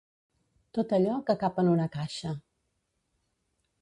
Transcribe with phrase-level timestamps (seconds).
[0.77, 2.33] Tot allò que cap en una caixa.